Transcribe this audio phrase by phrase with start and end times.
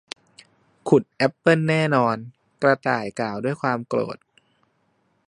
[0.89, 2.15] ขุดแอปเปิลแน่นอน
[2.61, 4.17] กระต่ายกล่าวด้วยความโกรธ